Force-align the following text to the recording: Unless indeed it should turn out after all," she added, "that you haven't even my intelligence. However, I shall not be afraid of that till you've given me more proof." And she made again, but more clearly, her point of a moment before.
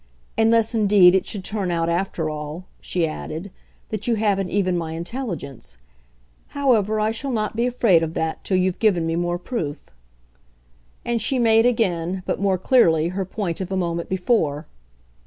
Unless 0.35 0.73
indeed 0.73 1.13
it 1.13 1.27
should 1.27 1.43
turn 1.43 1.69
out 1.69 1.87
after 1.87 2.27
all," 2.27 2.65
she 2.79 3.05
added, 3.07 3.51
"that 3.89 4.07
you 4.07 4.15
haven't 4.15 4.49
even 4.49 4.75
my 4.75 4.93
intelligence. 4.93 5.77
However, 6.57 6.99
I 6.99 7.11
shall 7.11 7.29
not 7.31 7.55
be 7.55 7.67
afraid 7.67 8.01
of 8.01 8.15
that 8.15 8.43
till 8.43 8.57
you've 8.57 8.79
given 8.79 9.05
me 9.05 9.15
more 9.15 9.37
proof." 9.37 9.91
And 11.05 11.21
she 11.21 11.37
made 11.37 11.67
again, 11.67 12.23
but 12.25 12.39
more 12.39 12.57
clearly, 12.57 13.09
her 13.09 13.25
point 13.25 13.61
of 13.61 13.71
a 13.71 13.77
moment 13.77 14.09
before. 14.09 14.65